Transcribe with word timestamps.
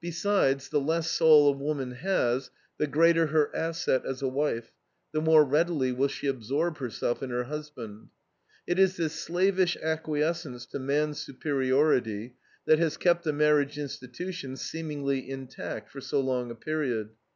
Besides, 0.00 0.68
the 0.68 0.80
less 0.80 1.08
soul 1.08 1.46
a 1.48 1.52
woman 1.52 1.92
has 1.92 2.50
the 2.78 2.88
greater 2.88 3.28
her 3.28 3.54
asset 3.54 4.04
as 4.04 4.20
a 4.20 4.26
wife, 4.26 4.72
the 5.12 5.20
more 5.20 5.44
readily 5.44 5.92
will 5.92 6.08
she 6.08 6.26
absorb 6.26 6.78
herself 6.78 7.22
in 7.22 7.30
her 7.30 7.44
husband. 7.44 8.08
It 8.66 8.80
is 8.80 8.96
this 8.96 9.12
slavish 9.14 9.76
acquiescence 9.80 10.66
to 10.66 10.80
man's 10.80 11.20
superiority 11.20 12.34
that 12.66 12.80
has 12.80 12.96
kept 12.96 13.22
the 13.22 13.32
marriage 13.32 13.78
institution 13.78 14.56
seemingly 14.56 15.30
intact 15.30 15.92
for 15.92 16.00
so 16.00 16.18
long 16.20 16.50
a 16.50 16.56
period. 16.56 17.10